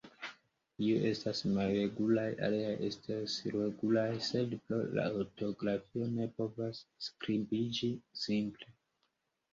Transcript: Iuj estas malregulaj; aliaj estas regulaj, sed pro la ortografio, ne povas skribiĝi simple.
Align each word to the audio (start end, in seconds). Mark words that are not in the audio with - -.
Iuj 0.85 1.03
estas 1.09 1.41
malregulaj; 1.57 2.23
aliaj 2.47 2.71
estas 2.87 3.35
regulaj, 3.57 4.07
sed 4.29 4.57
pro 4.63 4.79
la 4.99 5.05
ortografio, 5.21 6.09
ne 6.17 6.29
povas 6.41 6.81
skribiĝi 7.11 7.95
simple. 8.27 8.75